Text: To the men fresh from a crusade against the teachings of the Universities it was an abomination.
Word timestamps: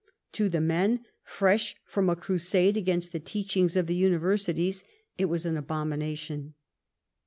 To 0.31 0.49
the 0.49 0.61
men 0.61 1.05
fresh 1.23 1.75
from 1.85 2.09
a 2.09 2.15
crusade 2.15 2.75
against 2.75 3.11
the 3.11 3.19
teachings 3.19 3.75
of 3.77 3.85
the 3.85 3.93
Universities 3.93 4.83
it 5.19 5.25
was 5.25 5.45
an 5.45 5.55
abomination. 5.57 6.55